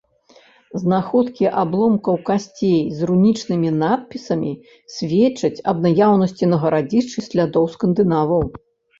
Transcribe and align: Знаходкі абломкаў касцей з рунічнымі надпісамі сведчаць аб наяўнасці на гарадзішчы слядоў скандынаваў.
Знаходкі 0.83 1.45
абломкаў 1.63 2.15
касцей 2.29 2.79
з 3.01 3.09
рунічнымі 3.09 3.69
надпісамі 3.81 4.53
сведчаць 4.95 5.63
аб 5.73 5.77
наяўнасці 5.85 6.49
на 6.55 6.59
гарадзішчы 6.63 7.19
слядоў 7.27 7.69
скандынаваў. 7.75 8.43